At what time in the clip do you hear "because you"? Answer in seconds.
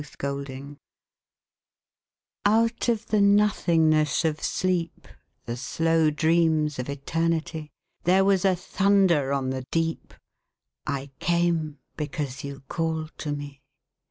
11.97-12.63